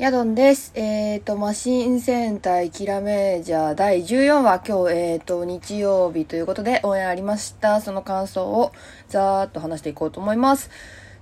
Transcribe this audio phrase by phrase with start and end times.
[0.00, 0.72] ヤドンです。
[0.76, 7.82] えっ、と、マシン戦隊キラメージャー第14話、今日、えっ、と、日曜日ということで応援ありました。
[7.82, 8.72] その感想を
[9.10, 10.70] ざーっと話していこうと思います。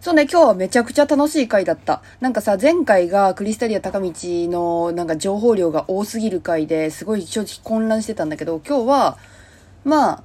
[0.01, 2.03] そうね、今日はめちゃくちゃ楽しい回だった。
[2.21, 9.19] なんかさ、前回がクリスタリア高道のなんか情報量が多すぎる回ですごい正直混乱してたんだけど、今日は、
[9.85, 10.23] まあ、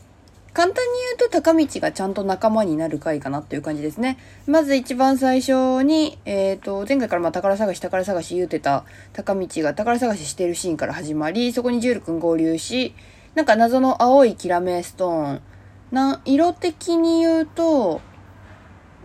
[0.54, 4.20] 簡単に言うと高道がちゃんと仲間になる回かなっていう感じですね。
[4.46, 12.94] まず一番最初に、えっ、と、前回からまあ宝探し宝探し言うてた高道が宝探ししてるシーンから始まり、そこにジュール君合流し、
[13.34, 15.42] なんか謎の青いキラメストーン。
[15.92, 18.02] な、色的に言うと、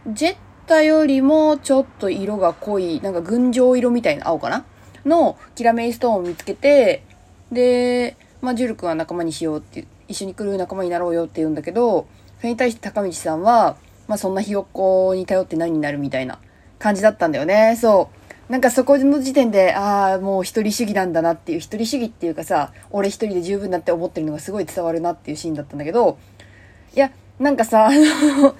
[0.07, 4.65] ジェッタよりもちょっと色が濃い、なんか群青色みたいな青かな？
[5.07, 7.05] のキラメイストーンを見つけて、
[7.51, 12.09] で、まあ、ジュール君は仲間にしようって、一緒に来る仲間になろうよって言うんだけど、
[12.39, 13.77] それに対して高道さんは、
[14.07, 16.39] まあ、そんなひよっこに頼って何になるみたいな
[16.79, 17.77] 感じだったんだよね。
[17.81, 18.11] そ
[18.49, 18.53] う。
[18.53, 26.19] なんかそこの時点で、ああ、もう一人主義なんだなっていう、一人主義っていうかさ、俺一人で十分だって思ってるのがすごい伝わるなっていうシーンだったんだけど、
[26.95, 28.57] いや、なんかさ、あの、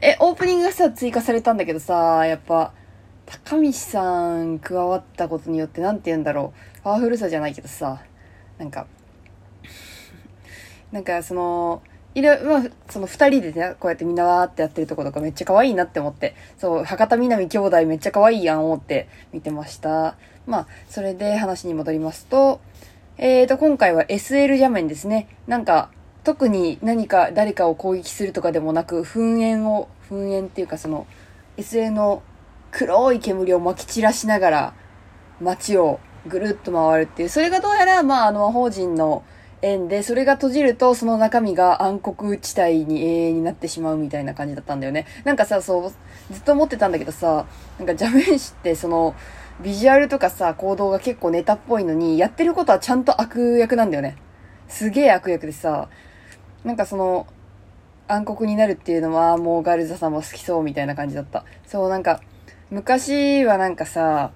[0.00, 2.72] え、オープニングがさ、追加されたんだけどさ、やっぱ、
[3.26, 6.82] 高道さん加わったことによって、なんて言うんだろう。
[6.82, 8.02] パワフルさじゃないけどさ、
[8.58, 8.86] なんか、
[10.94, 11.82] なんかその、
[12.14, 20.16] いろ、まあ、その二人でね、こうやってみんなわーってやってるとことかめっちゃ可愛いなって思って、そう、博多南兄弟めっちゃ可愛いやん思って見てました。
[20.46, 22.60] まあ、それで話に戻りますと、
[23.18, 25.26] えーと、今回は SL 邪面ですね。
[25.48, 25.90] なんか、
[26.22, 31.08] 特に何か誰かを攻撃するとかでもなく、噴煙を、噴煙っていうかその、
[31.56, 32.22] SL の
[32.70, 34.74] 黒い煙を撒き散らしながら、
[35.40, 35.98] 街を
[36.28, 39.24] ぐるっと回るっていう、それがどうやら、まあ、あの、法陣の
[39.64, 45.06] 縁で、それが閉じると、その中身が暗黒地帯に永遠になってしまうみたいな感じだったんだよね。
[45.24, 45.90] なんかさ、そう、
[46.32, 47.46] ずっと思ってたんだけどさ、
[47.78, 49.14] なんか邪面師って、その、
[49.62, 54.16] ビジュアルとかさ、行動が結構ネタっぽいのに、やってることはちゃんと悪役なんだよね。
[54.68, 55.88] すげえ悪役でさ、
[56.64, 57.26] なんかその、
[58.06, 61.44] 暗黒になるっていうのは、もうガルザさんも好きそうみたいな感じだった。
[61.66, 62.20] そう、なんか、
[62.70, 64.32] 昔はなんかさ、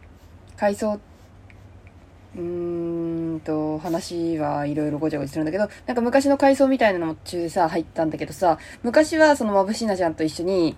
[2.38, 10.76] うーんと、話はいろいろごちゃごちゃするんだけど、なんか昔の回想みたいなのも中でさ、入ったんだけどさ、昔はそのまぶしなちゃんと一緒に、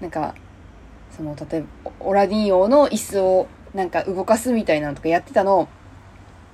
[0.00, 0.34] なんか、
[1.16, 5.68] その、例えば、オラディン王の椅子をなんか動かすみたいなのとかやってたの。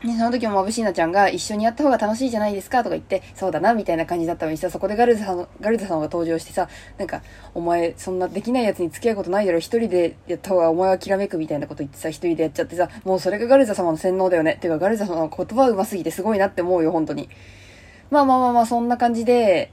[0.03, 7.23] で、その時もまぶしいなちゃんが一緒にやった方が楽しいじゃないですかとか言って、そうだな、みたいな感じだったのにさ、そこでガルザさん、ガルザさんが登場してさ、なんか、
[7.55, 14.59] お前、そんなできないやつに付き合うことないだろ、一人でやった方がお前はきらめくみたいなこと言ってさ、一人でやっちゃってさ、もうそれがガルザ様の洗脳だよね。
[14.61, 17.29] てか、ガルザ様の言葉上手すぎてすごいなって思うよ、本当に。
[18.11, 19.71] まあまあまあまあ、そんな感じで、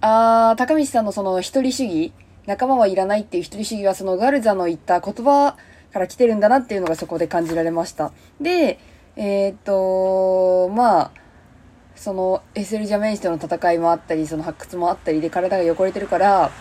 [0.00, 2.12] あー、高道さんのその一人主義
[2.46, 5.56] 仲間はいらないっていう一人主義はそのガルザの言った言葉
[5.92, 8.12] から来てるんだなっていうのがそこで感じられました。
[8.40, 8.78] で、
[9.20, 11.10] えー、っと、まあ、
[11.96, 16.52] その SL ジャメンシとの戦いもあったり、その発掘もあったりで体が汚れてるから、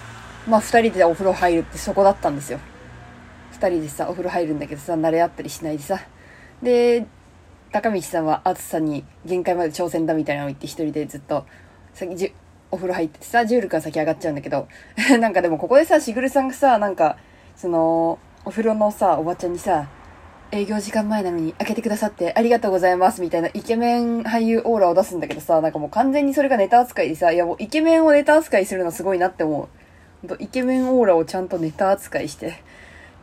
[0.48, 2.60] まあ二人でお風呂入るってそこだったんですよ。
[3.52, 6.00] 二人でさ、お風呂入るんだけどさ、慣れ合ったりしないでさ。
[6.64, 7.06] で、
[7.72, 11.46] 高道さんは暑さに限界まで挑戦だみたいなのを言って一人でずっと、
[11.94, 12.32] 先じゅ
[12.72, 14.68] お風呂入ってさ、ジュール君先上がっちゃうんだけど、
[15.22, 17.18] なんかでもここでさ、しぐるさんがさ、なんか、
[17.56, 19.88] その、お風呂のさ、おばちゃんにさ、
[20.52, 29.68] 営業時間前なのに開けてくださってありがとうございますみたいなイケメン俳優オーラを出すんだけどさ、なんかもう完全にそれがネタ扱いでさ、いやもうイケメンをネタ扱いするのすごいなって思う。
[30.22, 32.64] ほんとイケメンオーラをちゃんとネタ扱いして、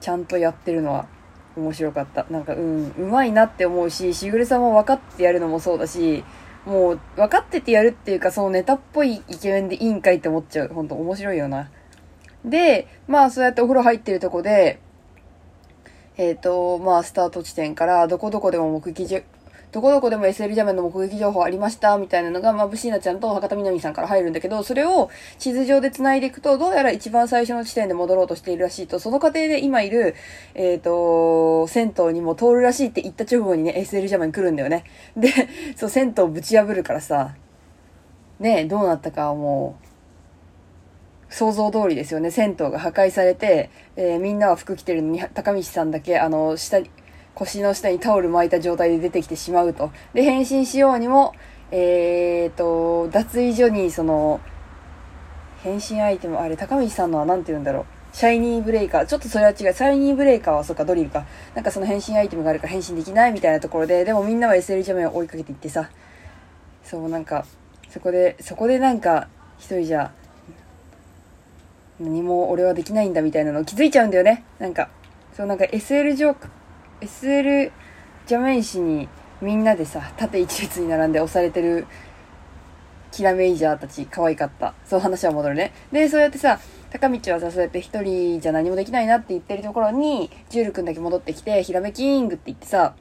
[0.00, 1.06] ちゃんとやってるのは
[1.56, 2.26] 面白かった。
[2.30, 6.24] なんかうん、うまいなって思うし、しぐるさんも分かってやるのもそうだし、
[6.66, 10.68] もう分かっててやるっていうかそのネタっぽいイケメンでいいんかいって思っちゃう。
[10.68, 11.70] ほんと面白いよな。
[12.44, 14.78] で、まあそうやってお風呂入ってるとこで、
[16.16, 19.22] えっ、と、まあ、スタート地点から、どこどこでも目撃じ、
[19.72, 25.10] どこどこでも SL ジャメンの目撃情報ありました、みたいなのが、まあ、ブシーナちゃんと博多みなみさんから入るんだけど、それを
[25.40, 30.14] 地図上で繋いでいくと、どうやら一番最初の地点で戻ろうとしているらしいと、その過程で今いる、
[30.54, 34.84] えっ、と、銭湯にも通るらしいって言った直後にね、SL ジャメン来るんだよね。
[35.16, 35.32] で、
[35.74, 37.34] そう、銭湯ぶち破るからさ、
[38.38, 39.93] ね、どうなったかはもう、
[41.34, 42.30] 想像通りですよね。
[42.30, 46.88] 銭湯が破壊されて、えーみんなは服着てるのに、高道さんだけ、あの、下に、
[47.34, 49.90] 腰の下にタオル巻いた状態で出てきてしまうと。
[50.12, 51.34] で、変身しようにも、
[51.72, 54.40] えーと、脱衣所に、その、
[55.64, 58.16] 変身アイテム、あれ、高道さんのは何て言うんだろう。
[58.16, 59.06] シャイニーブレイカー。
[59.06, 59.56] ちょっとそれは違う。
[59.56, 61.26] シャイニーブレイカーは、そっか、ドリルか。
[61.56, 65.90] なんかその変身アイテムがあるから変身できないみたいなところで、でもみんなは SL ジャメンを追いかけていってさ、
[66.84, 67.44] そう、なんか、
[67.90, 69.26] そこで、そこでなんか、
[69.58, 70.12] 一人じゃ、
[72.04, 74.44] 何も俺はできないんだみたいなのを気づいちゃうんだよね。
[74.58, 74.90] なんか、
[75.32, 76.36] そうなんか SL 上、
[77.00, 77.72] SL
[78.20, 79.08] 邪面師に
[79.40, 81.86] みんなでさ、縦一列に並んで押されてる
[83.10, 84.74] キラメイジャーたち可愛かった。
[84.84, 85.72] そう話は戻るね。
[85.92, 86.60] で、そうやってさ、
[86.90, 92.94] 高道はさ、そうやって一人じゃ何もできないなって言ってるところに、ジュール君だけ戻ってきて、ひらめキングって言ってさ、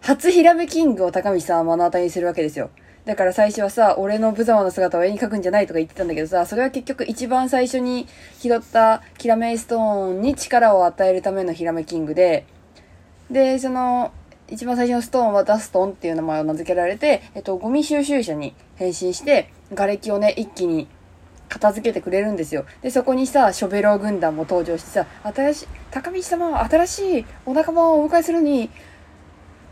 [0.00, 2.70] 初ひらめキングを高道さんは目の当たりにするわけですよ。
[3.08, 8.06] だから最初はさ、俺の無様な姿を絵に描くんじゃないとか言ってたんだけどさ、それは結局一番最初に
[8.38, 12.44] 拾ったキラメイストーンに力を与えるためのひらめキングで、
[13.30, 14.12] で、その、
[14.46, 20.86] 一番最初のストーンはダストンっていう名前を名付けられて、えっと、ゴミ収集車に変身して、瓦礫をね、一気に
[21.48, 22.66] 片付けてくれるんですよ。
[22.82, 28.68] で、そこにさ、ショベロー軍団も登場してさ、新しい、高道様は新しいお仲間をお迎えするに、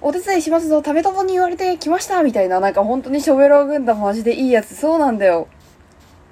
[0.07, 5.49] お手伝いしますぞ、ためともに言われてきましたみたいな、なんか本当にショベロー軍団マジでいいやつ、そうなんだよ。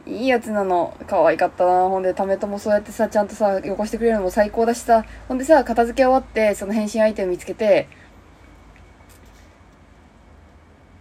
[0.06, 0.94] いいやつなの。
[1.08, 1.88] 可愛かったな。
[1.88, 7.88] ほんで、ためともそうやってさ、ちゃんとさ、よこしてくれるのも最高だしさ、ほんでさ、片付け終わって、その変身アイテム見つけて、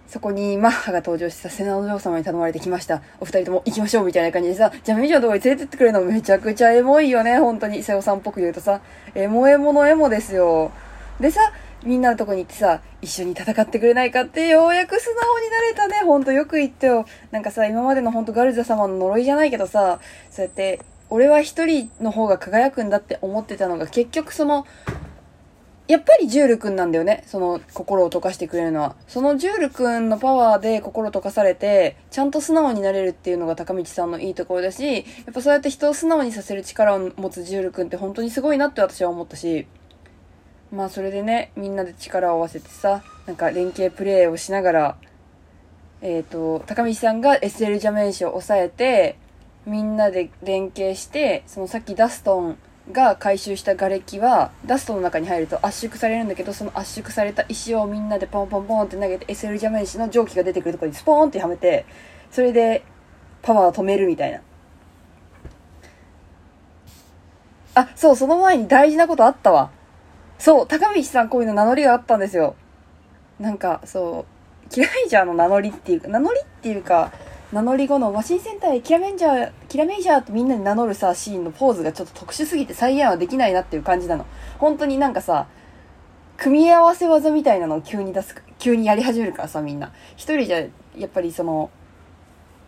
[0.08, 3.04] そこにマッハが登場してさ、セナの女王様に頼まれてきました。
[3.20, 7.84] お二人とも行きましょうみたいな感じでさ、ジャメ以上のとこに連れてってくれるのめちゃくちゃエモいよね、本当に。
[7.84, 8.82] 瀬尾さんっぽく言うとさ、
[9.14, 10.72] エモエモのエモですよ。
[11.20, 11.40] でさ、
[11.84, 16.06] みんなのとこに行ってさ、一緒に戦ってくれないかってようやく素直になれたね。
[16.06, 17.06] ほんとよく言ってよ。
[17.32, 20.00] なんかさ、今までのほんとガルザ様の呪いじゃないけどさ、
[20.32, 24.66] そうやって、俺は一人の方が輝くんだって思ってたのが結局その、
[25.86, 27.24] やっぱりジュール君なんだよね。
[27.28, 28.96] その心を溶かしてくれるのは。
[29.08, 35.02] そのジュール君のパワーで心溶かされて、ちゃんと素直になれるっていうのが高道さんのいいところだし、や
[35.32, 39.68] っぱそうやって人を素直にさせる力を持つジュール君って本当にすごいなって私は思ったし、
[40.74, 44.98] まあそれでね、みんなで力を合わせてさ、なんか連携プレーをしながら、
[46.02, 49.18] えっ、ー、と、高道さんが SL 邪面師を抑えて、
[49.68, 52.58] みんなで連携して、そのさっきダストン
[52.92, 61.86] が回収した瓦礫は、ダストンの中に入ると圧縮されるんだけど、その圧縮された石をみんなでポンポンポンって投げて、SL 邪面師の蒸気が出てくるとこにスポーンってはめて、
[62.32, 62.84] それで
[63.44, 64.42] パワーを止めるみたいな。
[67.76, 69.70] あ、そう、その前に大事なことあったわ。
[70.40, 72.56] そう、高道さんこういうの名乗りがあったんですよ。
[73.40, 74.26] なんか、そ
[74.66, 77.12] う、キラメイジャーの名乗りっていうか、名乗りっていうか、
[77.52, 84.26] 名乗り後のマシン戦隊キラメンジャー、キラメイジャーってみんなで名乗るさ、シーンのポーズがちょっと特殊すぎて再現はできないなっていう感じなの。
[84.58, 85.48] 本当になんかさ、
[86.38, 89.92] 組み合わせ技みたいなのを急に出す、急にやり始めるからさ、みんな。
[90.16, 90.60] 一人じゃ、
[90.98, 91.70] やっぱりその、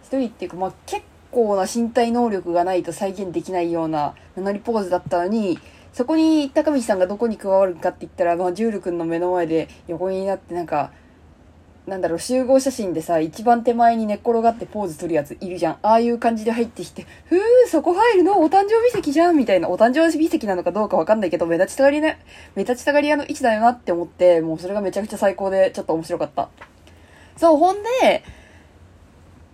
[0.03, 1.01] 一人っていうか、まあ、結
[1.31, 5.57] 構な身体能力がないと再現できないような名乗りポーズだったのに、
[5.95, 10.91] そこに高道さんがどこに加わるかって言ったら、まあ、ジュール君の目の前で横になってなんか、
[11.87, 15.77] なんだろう、集合写真でさ、一番手前に寝っ転がってポーズ取るやついるじゃん。
[15.83, 17.39] ああいう感じで入ってきて、ふー、
[17.69, 18.41] そこ入るの？
[18.41, 19.37] お誕生日席じゃん？
[19.37, 19.69] みたいな。
[19.69, 22.19] お誕生日席なのかどうかわかんないけど、目立ちたがりね、
[22.55, 26.49] 目立ちたがり屋の位置だよなって思って、もうそれがめちゃくちゃ最高で、ちょっと面白かった。
[27.37, 28.23] そう、ほんで、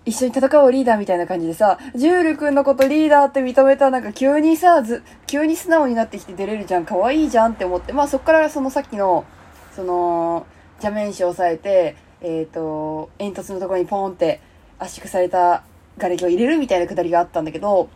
[0.04, 9.26] 一緒に戦おうリーダーみたいな感じでさ、ジュール君のことリーダーって認めたなんか急にさ、ず、急に素直になってきて出れるじゃん、可愛いじゃんって思って、まあそっからそのさっきの、
[9.76, 14.42] その、邪面師を抑えて、えっ、ー、と、煙突のところにポンって
[14.80, 15.64] 圧縮された
[15.98, 17.90] 瓦礫を入れるみたいなくだりがあったんだけど、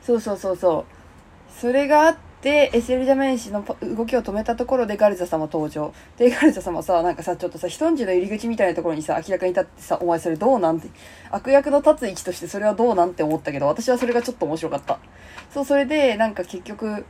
[0.00, 1.60] そうそうそうそう。
[1.60, 5.94] それがあって、で、SL ジャメン氏の動きを止めたところでガルザ様登場。
[6.18, 10.88] で、ガルザ様さ、なんかさ、ちょっとさ、人んちの入り口みたいなところにさ、明らかに立ってさ、お前それどうなんて、
[11.30, 14.98] 悪役の立つ位置としてそれはどうなんって思ったけど、私はそれがちょっと面白かった。
[15.54, 17.04] そう、それで、なんか結局、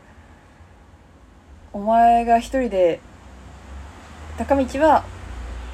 [1.73, 3.01] お前が一人で、
[4.37, 5.03] 高道は、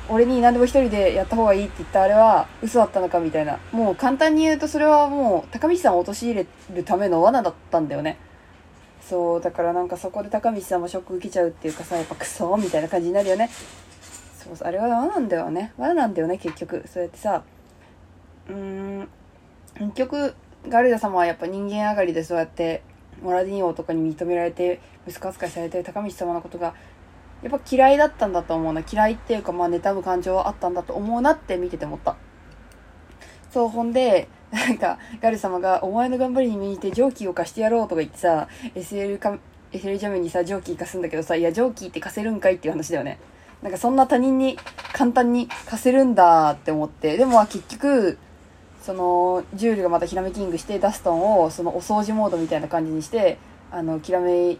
[0.08, 3.58] 俺に何でも一人でやった方がいいって言ったあれは嘘だったのかみたいな。
[3.72, 8.18] もう簡単に言うとそれはもう高道さんを陥れるための罠だったんだよね。
[9.08, 13.48] そうだからなんかそこで高道さんもショック受けちゃうっていうかさやっぱクソみたいな感じになるよね。
[14.36, 15.72] そうあれは罠なんだよね。
[15.78, 16.84] 罠なんだよね結局。
[16.86, 17.42] そうやってさ
[18.48, 19.08] うーん
[19.78, 20.34] 結局
[20.68, 22.82] ガルダ様はやっぱ人間上がりでそうやって
[23.22, 26.74] モラディン王とかに認められて息子扱いされてる高道様のことが
[27.42, 28.82] やっぱ嫌いだったんだと思うな。
[28.82, 32.16] 嫌いっていうかまあ妬む感情はあったんだと思うなって見てて思った。
[33.50, 39.38] そうほんでなんか、ガル様が、お前の頑張りに見にて蒸気を貸してやろうとか言ってさ、SL か、
[39.72, 43.18] SL ジャムにさ、蒸気貸すんだけどさ、いや、蒸気って貸せるんかいっていう話だよね。
[43.62, 44.56] なんかそんな他人に
[44.92, 48.18] 簡単に貸せるんだって思って、でも結局、
[48.82, 53.38] その、ジュールがまたひらめキングして、ダストンをそのお掃除モードみたいな感じにして、
[53.70, 54.58] あの、キラメイ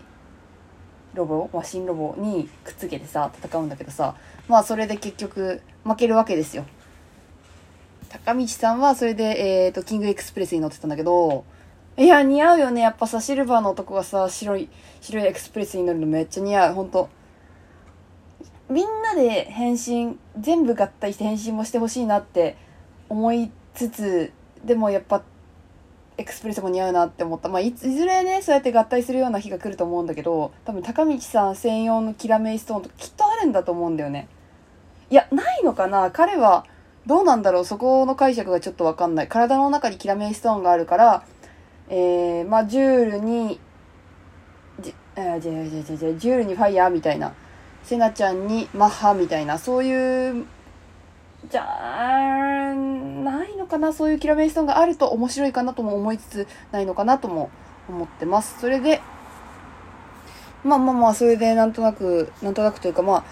[1.14, 4.14] ロボ、マシンロボにくっつけてさ、戦うんだけどさ、
[4.49, 6.64] まあそれで結局負けるわけですよ。
[8.08, 11.44] 高道さんはそれで、えっ、ー、と、キングエクスプレスに乗ってたんだけど、
[11.96, 12.80] いや、似合うよね。
[12.80, 14.68] やっぱさ、シルバーの男がさ、白い、
[15.00, 16.74] 白いエクスプレスに乗るのめっちゃ似合う。
[16.74, 17.08] ほんと。
[18.70, 22.56] みんなで変身、全部合体して変身もしてほしいなって
[23.08, 24.32] 思いつつ、
[24.64, 25.22] でもやっぱ、
[26.18, 27.48] エクスプレスも似合うなって思った。
[27.48, 34.28] まあ、いずれね、そうやって合体するような日が来ると思うんだけど、多分高道さん専用のキラメイストーンとかきっとあるんだと思うんだよね。
[35.10, 36.64] いや、ないのかな彼は、
[37.08, 39.28] どうなんだろうそこの解釈がちょっとわかんない。
[39.28, 41.24] 体の中にキラメイストーンがあるから、
[41.88, 43.58] えー、まあ、ジュールに、
[44.78, 47.32] じ、あ、じゃじゃじゃじゃジュールにファイヤーみたいな。
[47.82, 50.44] セナちゃんにマッハみたいな、そういう、
[51.50, 51.62] じゃ
[52.70, 57.48] あ、ないのかなそういうキラメイストーンがあると面白いかなとも思いつつ、ないのかなとも
[57.88, 58.60] 思ってます。
[58.60, 59.00] それで、
[60.62, 63.24] まあまあまあ、それでなんとなく、なんとなくというかまあ、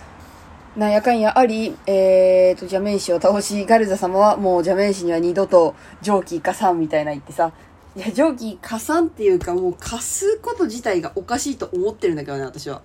[0.76, 7.52] なんやかんやあり、えーと、邪面師を倒し、ガルザ様はもう邪面師には二度と蒸気加算みたいな言ってさ、
[7.96, 12.82] いや、蒸気加算っていうかもう貸すこと自体がおかしいと思ってるんだけどね、私は。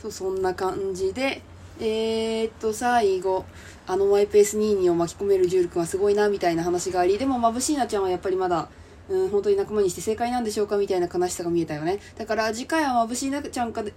[0.00, 1.42] そう、そんな感じで、
[1.78, 3.44] えー、っと、最後、
[3.86, 8.70] あのマイペース22を巻き込めるジュール君はすごいな、みたいな話があり、でも、まぶしいなちゃんはやっぱりまだ、
[9.10, 11.98] うん、本当に仲間にして正解なんでしょうかみたいな悲しさが見えたよね。
[12.16, 13.92] だから次回はまぶしいなちゃんかで、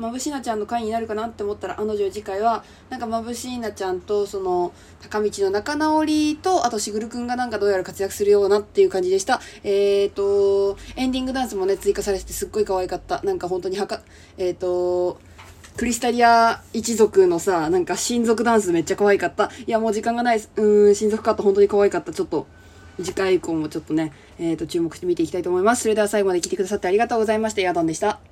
[0.00, 9.40] まぶしなちゃんの回になるかなって思ったら、あの女次回は、なんかまぶしなちゃんと、その、高道の仲直りと、あとしぐるくんがなんかどうやら活躍するようなっていう感じでした。
[9.62, 13.22] えっ、ー、と、エンディングダンスもね、追加されててすっごい可愛かった。
[13.22, 14.02] なんか本当にはか、
[14.38, 15.20] えっ、ー、と、
[15.76, 19.50] クリスタリア一族のさ、なんか親族ダンスめっちゃ可愛かった。
[19.66, 20.50] いや、もう時間がないです。
[20.56, 22.12] うん、親族カット本当に可愛かった。
[22.12, 22.46] ちょっと、
[22.96, 25.82] 次回以降もちょっとね、えっ、ー、と、注目して見ていきたいと思います。
[25.82, 27.60] それでは最後まで聞いてくださってありがとうございました。
[27.60, 28.29] ヤドンでした。